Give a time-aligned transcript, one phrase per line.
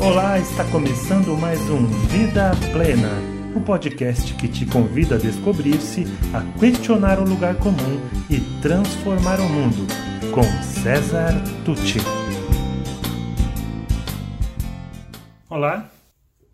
[0.00, 3.10] Olá, está começando mais um Vida Plena,
[3.52, 7.98] o um podcast que te convida a descobrir-se, a questionar o lugar comum
[8.30, 9.88] e transformar o mundo,
[10.32, 11.32] com César
[11.64, 11.98] Tucci.
[15.50, 15.90] Olá,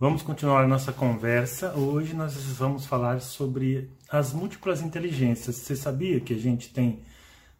[0.01, 1.75] vamos continuar nossa conversa.
[1.77, 5.57] Hoje nós vamos falar sobre as múltiplas inteligências.
[5.57, 7.03] Você sabia que a gente tem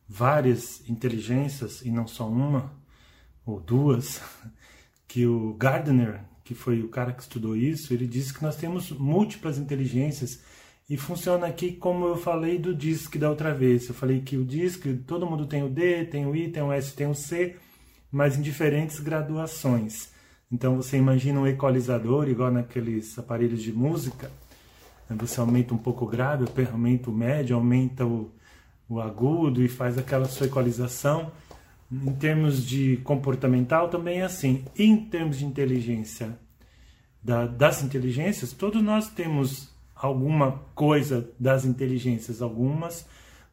[0.09, 2.73] várias inteligências e não só uma
[3.45, 4.23] ou duas?
[5.15, 8.91] Que o Gardner, que foi o cara que estudou isso, ele disse que nós temos
[8.91, 10.41] múltiplas inteligências
[10.91, 13.89] e funciona aqui como eu falei do DISC da outra vez.
[13.89, 16.73] Eu falei que o DISC, todo mundo tem o D, tem o I, tem o
[16.73, 17.55] S, tem o C,
[18.11, 20.11] mas em diferentes graduações.
[20.51, 24.33] Então você imagina um equalizador, igual naqueles aparelhos de música,
[25.11, 28.33] você aumenta um pouco o grave, aumenta o médio, aumenta o,
[28.89, 31.31] o agudo e faz aquela sua equalização.
[32.03, 34.65] Em termos de comportamental também é assim.
[34.77, 36.37] Em termos de inteligência,
[37.23, 43.07] da, das inteligências, todos nós temos alguma coisa das inteligências, algumas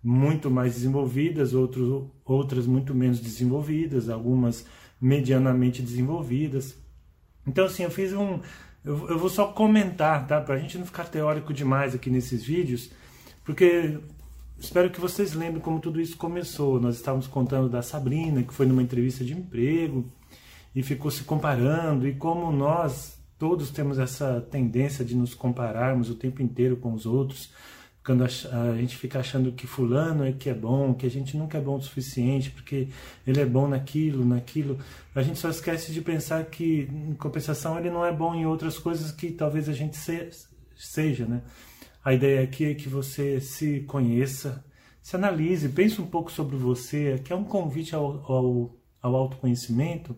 [0.04, 4.66] muito mais desenvolvidas, outros, outras muito menos desenvolvidas, algumas
[5.00, 6.76] medianamente desenvolvidas.
[7.46, 8.40] Então, assim, eu fiz um.
[8.84, 10.42] Eu, eu vou só comentar, tá?
[10.42, 12.92] Para a gente não ficar teórico demais aqui nesses vídeos,
[13.46, 14.00] porque
[14.62, 16.80] Espero que vocês lembrem como tudo isso começou.
[16.80, 20.06] Nós estávamos contando da Sabrina, que foi numa entrevista de emprego
[20.76, 26.16] e ficou se comparando, e como nós todos temos essa tendência de nos compararmos o
[26.16, 27.52] tempo inteiro com os outros,
[28.06, 31.58] quando a gente fica achando que fulano é que é bom, que a gente nunca
[31.58, 32.88] é bom o suficiente, porque
[33.26, 34.78] ele é bom naquilo, naquilo,
[35.16, 38.78] a gente só esquece de pensar que, em compensação, ele não é bom em outras
[38.78, 39.98] coisas que talvez a gente
[40.76, 41.42] seja, né?
[42.04, 44.66] A ideia aqui é que você se conheça,
[45.02, 47.16] se analise, pense um pouco sobre você.
[47.20, 50.16] Aqui é um convite ao, ao, ao autoconhecimento,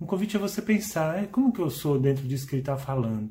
[0.00, 2.76] um convite a você pensar, é, como que eu sou dentro disso que ele está
[2.76, 3.30] falando?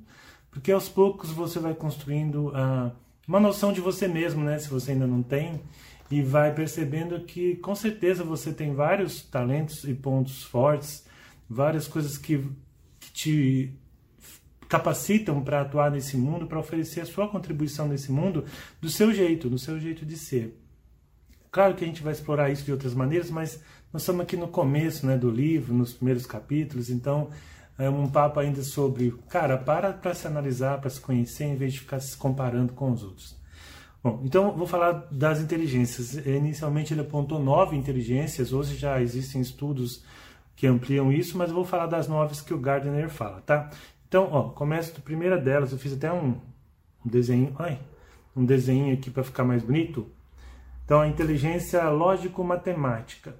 [0.52, 2.92] Porque aos poucos você vai construindo a,
[3.28, 4.58] uma noção de você mesmo, né?
[4.60, 5.62] Se você ainda não tem,
[6.12, 11.06] e vai percebendo que com certeza você tem vários talentos e pontos fortes,
[11.50, 12.38] várias coisas que,
[13.00, 13.79] que te
[14.70, 18.46] capacitam para atuar nesse mundo, para oferecer a sua contribuição nesse mundo
[18.80, 20.58] do seu jeito, do seu jeito de ser.
[21.52, 23.60] Claro que a gente vai explorar isso de outras maneiras, mas
[23.92, 27.30] nós estamos aqui no começo né, do livro, nos primeiros capítulos, então
[27.80, 31.74] é um papo ainda sobre, cara, para para se analisar, para se conhecer, em vez
[31.74, 33.36] de ficar se comparando com os outros.
[34.04, 36.14] Bom, então vou falar das inteligências.
[36.26, 40.04] Inicialmente ele apontou nove inteligências, hoje já existem estudos
[40.56, 43.72] que ampliam isso, mas vou falar das nove que o Gardner fala, tá?
[44.10, 46.32] Então, ó, começo da primeira delas, eu fiz até um,
[47.06, 47.80] um desenho, ai,
[48.36, 50.08] um desenho aqui para ficar mais bonito.
[50.84, 53.36] Então, a inteligência lógico-matemática.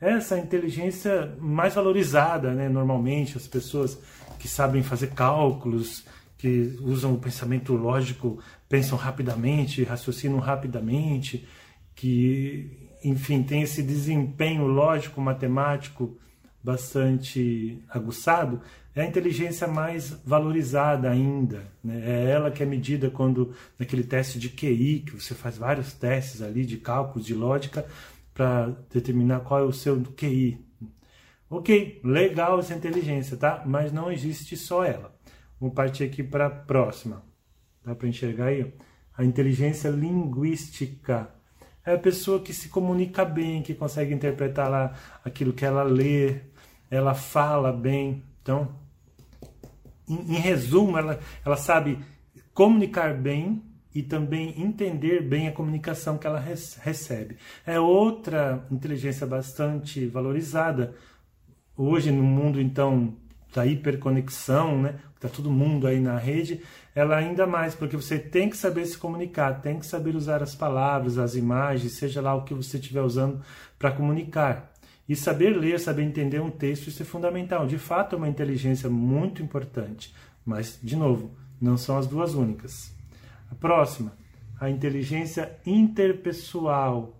[0.00, 4.00] Essa é inteligência mais valorizada, né, normalmente, as pessoas
[4.38, 6.06] que sabem fazer cálculos,
[6.36, 8.38] que usam o pensamento lógico,
[8.68, 11.48] pensam rapidamente, raciocinam rapidamente,
[11.96, 16.16] que, enfim, tem esse desempenho lógico-matemático
[16.62, 18.60] bastante aguçado,
[18.94, 21.62] é a inteligência mais valorizada ainda.
[21.82, 22.02] Né?
[22.04, 26.42] É ela que é medida quando, naquele teste de QI, que você faz vários testes
[26.42, 27.86] ali de cálculos, de lógica,
[28.34, 30.64] para determinar qual é o seu QI.
[31.50, 33.62] Ok, legal essa inteligência, tá?
[33.64, 35.16] Mas não existe só ela.
[35.60, 37.22] Vamos partir aqui para a próxima.
[37.84, 38.72] Dá para enxergar aí?
[39.16, 41.30] A inteligência linguística.
[41.88, 44.92] É a pessoa que se comunica bem, que consegue interpretar lá
[45.24, 46.42] aquilo que ela lê,
[46.90, 48.22] ela fala bem.
[48.42, 48.68] Então,
[50.06, 51.98] em, em resumo, ela, ela sabe
[52.52, 53.62] comunicar bem
[53.94, 57.38] e também entender bem a comunicação que ela recebe.
[57.64, 60.94] É outra inteligência bastante valorizada.
[61.74, 63.16] Hoje, no mundo, então,
[63.54, 64.96] da hiperconexão, né?
[65.14, 66.60] Está todo mundo aí na rede,
[66.94, 70.54] ela ainda mais, porque você tem que saber se comunicar, tem que saber usar as
[70.54, 73.40] palavras, as imagens, seja lá o que você estiver usando
[73.78, 74.72] para comunicar.
[75.08, 77.66] E saber ler, saber entender um texto, isso é fundamental.
[77.66, 80.14] De fato, é uma inteligência muito importante.
[80.44, 81.30] Mas, de novo,
[81.60, 82.94] não são as duas únicas.
[83.50, 84.12] A próxima,
[84.60, 87.17] a inteligência interpessoal.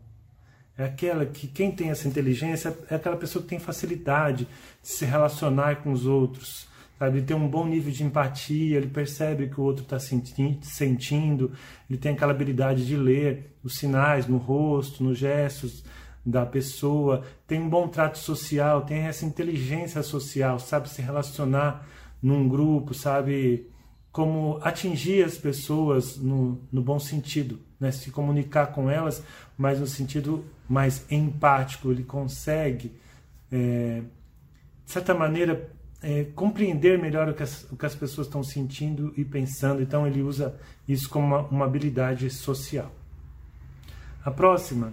[0.79, 4.47] É aquela que quem tem essa inteligência é aquela pessoa que tem facilidade
[4.81, 7.19] de se relacionar com os outros, sabe?
[7.19, 11.51] Ele tem um bom nível de empatia, ele percebe que o outro está sentindo,
[11.91, 15.83] ele tem aquela habilidade de ler os sinais no rosto, nos gestos,
[16.25, 20.89] da pessoa, tem um bom trato social, tem essa inteligência social, sabe?
[20.89, 21.89] Se relacionar
[22.23, 23.69] num grupo, sabe?
[24.13, 27.91] Como atingir as pessoas no, no bom sentido, né?
[27.91, 29.23] se comunicar com elas,
[29.57, 32.93] mas no sentido mais empático, ele consegue,
[33.51, 34.03] é,
[34.85, 35.71] de certa maneira,
[36.03, 39.83] é, compreender melhor o que, as, o que, as, pessoas estão sentindo e pensando.
[39.83, 40.55] Então ele usa
[40.87, 42.93] isso como uma, uma habilidade social.
[44.25, 44.93] A próxima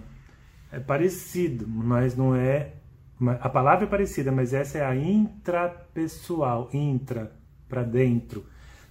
[0.72, 2.72] é parecido, mas não é.
[3.40, 7.32] A palavra é parecida, mas essa é a intrapessoal, intra,
[7.68, 8.44] para dentro.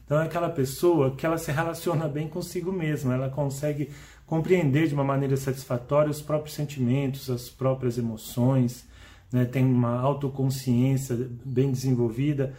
[0.06, 3.90] Então é aquela pessoa que ela se relaciona bem consigo mesma, ela consegue
[4.26, 8.88] compreender de uma maneira satisfatória os próprios sentimentos, as próprias emoções,
[9.32, 9.46] né?
[9.46, 12.54] tem uma autoconsciência bem desenvolvida.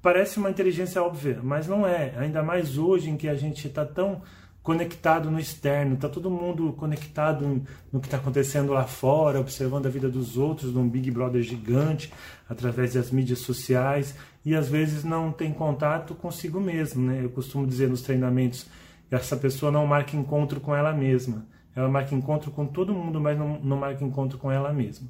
[0.00, 2.14] Parece uma inteligência óbvia, mas não é.
[2.16, 4.22] Ainda mais hoje em que a gente está tão
[4.68, 9.88] conectado no externo, está todo mundo conectado no que está acontecendo lá fora, observando a
[9.88, 12.12] vida dos outros num Big Brother gigante,
[12.46, 17.06] através das mídias sociais, e às vezes não tem contato consigo mesmo.
[17.06, 17.24] Né?
[17.24, 18.66] Eu costumo dizer nos treinamentos
[19.10, 21.46] essa pessoa não marca encontro com ela mesma.
[21.74, 25.08] Ela marca encontro com todo mundo, mas não, não marca encontro com ela mesma.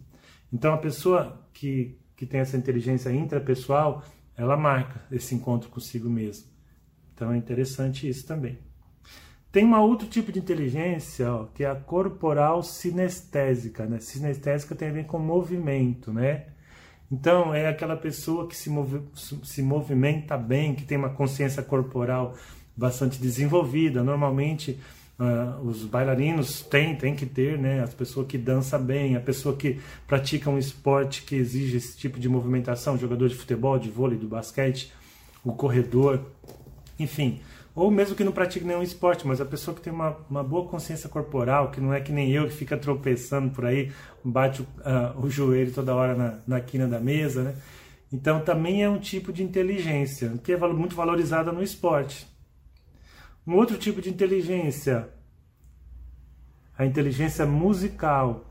[0.52, 4.04] Então, a pessoa que, que tem essa inteligência intrapessoal,
[4.36, 6.46] ela marca esse encontro consigo mesma.
[7.12, 8.67] Então, é interessante isso também.
[9.50, 13.86] Tem um outro tipo de inteligência, ó, que é a corporal sinestésica.
[13.86, 13.98] Né?
[13.98, 16.46] Sinestésica tem a ver com movimento, né?
[17.10, 22.34] Então, é aquela pessoa que se, move, se movimenta bem, que tem uma consciência corporal
[22.76, 24.04] bastante desenvolvida.
[24.04, 24.78] Normalmente,
[25.18, 27.80] uh, os bailarinos têm, têm que ter, né?
[27.80, 32.20] As pessoas que dançam bem, a pessoa que pratica um esporte que exige esse tipo
[32.20, 34.92] de movimentação, jogador de futebol, de vôlei, do basquete,
[35.42, 36.20] o corredor,
[36.98, 37.40] enfim.
[37.78, 40.66] Ou mesmo que não pratique nenhum esporte, mas a pessoa que tem uma, uma boa
[40.68, 43.92] consciência corporal, que não é que nem eu que fica tropeçando por aí,
[44.24, 47.54] bate uh, o joelho toda hora na, na quina da mesa, né?
[48.12, 52.26] Então também é um tipo de inteligência que é muito valorizada no esporte.
[53.46, 55.08] Um outro tipo de inteligência,
[56.76, 58.44] a inteligência musical.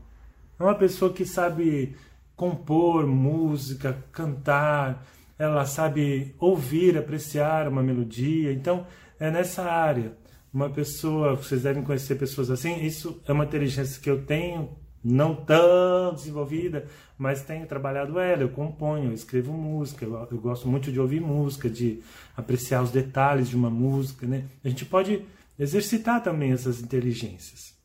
[0.58, 1.94] É uma pessoa que sabe
[2.34, 5.06] compor música, cantar,
[5.38, 8.54] ela sabe ouvir, apreciar uma melodia.
[8.54, 8.86] Então,
[9.18, 10.16] é nessa área.
[10.52, 15.34] Uma pessoa, vocês devem conhecer pessoas assim, isso é uma inteligência que eu tenho, não
[15.34, 16.86] tão desenvolvida,
[17.16, 18.42] mas tenho trabalhado ela.
[18.42, 22.02] Eu componho, eu escrevo música, eu, eu, gosto muito de ouvir música, de
[22.36, 24.26] apreciar os detalhes de uma música.
[24.26, 24.46] Né?
[24.64, 25.24] A gente pode
[25.58, 27.76] exercitar também essas inteligências.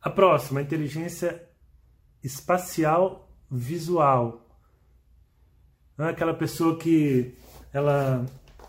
[0.00, 1.42] A próxima, a inteligência
[2.22, 4.46] espacial visual.
[5.98, 7.34] É aquela pessoa que
[7.72, 8.26] ela,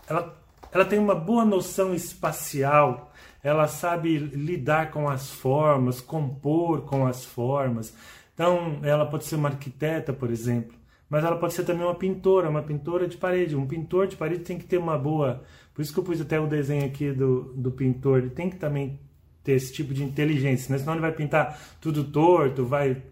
[0.08, 0.37] ela,
[0.72, 3.08] ela tem uma boa noção espacial
[3.42, 7.94] ela sabe lidar com as formas, compor com as formas.
[8.34, 10.76] Então, ela pode ser uma arquiteta, por exemplo,
[11.08, 13.56] mas ela pode ser também uma pintora, uma pintora de parede.
[13.56, 15.42] Um pintor de parede tem que ter uma boa.
[15.74, 18.56] Por isso que eu pus até o desenho aqui do, do pintor, ele tem que
[18.56, 19.00] também
[19.42, 20.78] ter esse tipo de inteligência, né?
[20.78, 23.02] senão ele vai pintar tudo torto, vai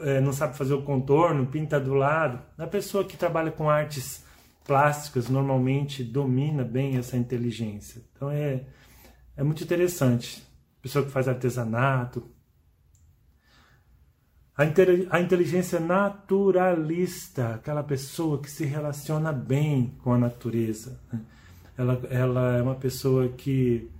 [0.00, 2.40] é, não sabe fazer o contorno, pinta do lado.
[2.58, 4.24] A pessoa que trabalha com artes
[4.70, 8.00] plásticas normalmente domina bem essa inteligência.
[8.14, 8.62] Então é
[9.36, 10.46] é muito interessante.
[10.80, 12.22] Pessoa que faz artesanato.
[14.56, 14.62] A,
[15.16, 21.00] a inteligência naturalista, aquela pessoa que se relaciona bem com a natureza.
[21.12, 21.20] Né?
[21.76, 23.90] Ela, ela é uma pessoa que,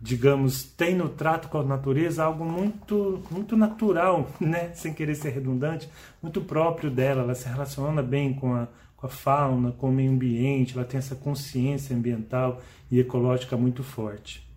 [0.00, 4.72] digamos, tem no trato com a natureza algo muito, muito natural, né?
[4.74, 5.88] sem querer ser redundante,
[6.22, 7.22] muito próprio dela.
[7.22, 8.66] Ela se relaciona bem com a,
[8.96, 13.82] com a fauna, com o meio ambiente, ela tem essa consciência ambiental e ecológica muito
[13.82, 14.48] forte.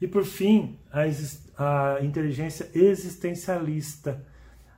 [0.00, 4.24] E por fim, a, a inteligência existencialista,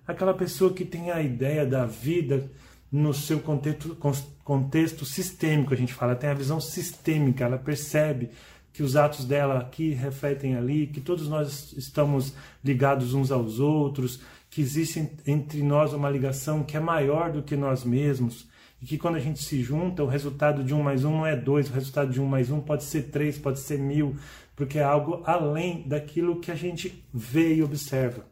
[0.06, 2.50] aquela pessoa que tem a ideia da vida
[2.90, 3.96] no seu contexto,
[4.44, 8.30] contexto sistêmico, a gente fala, tem a visão sistêmica, ela percebe
[8.76, 14.20] que os atos dela aqui refletem ali, que todos nós estamos ligados uns aos outros,
[14.50, 18.46] que existe entre nós uma ligação que é maior do que nós mesmos,
[18.82, 21.34] e que quando a gente se junta, o resultado de um mais um não é
[21.34, 24.14] dois, o resultado de um mais um pode ser três, pode ser mil,
[24.54, 28.26] porque é algo além daquilo que a gente vê e observa.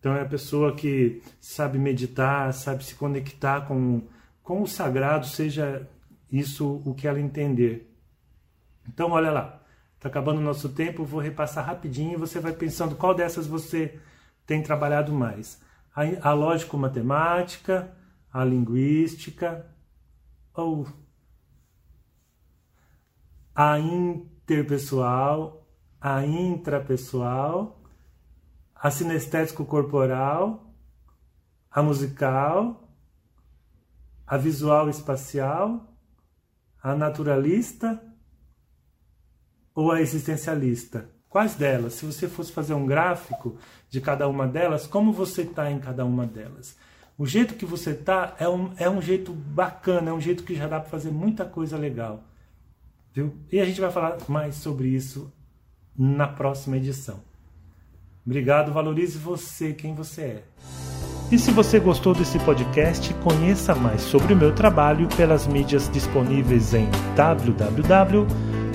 [0.00, 4.02] Então é a pessoa que sabe meditar, sabe se conectar com,
[4.42, 5.88] com o sagrado, seja
[6.32, 7.88] isso o que ela entender.
[8.88, 9.59] Então olha lá,
[10.00, 14.00] está acabando o nosso tempo, vou repassar rapidinho e você vai pensando qual dessas você
[14.46, 15.60] tem trabalhado mais.
[15.94, 17.94] A, a lógico-matemática,
[18.32, 19.66] a linguística
[20.54, 20.88] ou
[23.54, 25.68] a interpessoal,
[26.00, 27.78] a intrapessoal,
[28.74, 30.72] a sinestésico corporal,
[31.70, 32.88] a musical,
[34.26, 35.94] a visual espacial,
[36.82, 38.09] a naturalista
[39.80, 41.08] ou a existencialista?
[41.28, 41.94] Quais delas?
[41.94, 43.56] Se você fosse fazer um gráfico
[43.88, 46.76] de cada uma delas, como você está em cada uma delas?
[47.16, 50.54] O jeito que você tá é um, é um jeito bacana, é um jeito que
[50.54, 52.24] já dá para fazer muita coisa legal.
[53.14, 53.34] Viu?
[53.50, 55.32] E a gente vai falar mais sobre isso
[55.96, 57.20] na próxima edição.
[58.24, 60.44] Obrigado, valorize você, quem você é.
[61.32, 66.74] E se você gostou desse podcast, conheça mais sobre o meu trabalho pelas mídias disponíveis
[66.74, 66.88] em